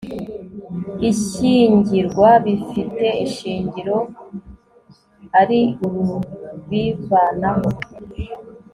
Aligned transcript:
ishyingirwa 1.09 2.29
bifite 2.45 3.05
ishingiro 3.25 3.97
ari 5.41 5.61
urubivanaho 5.85 7.69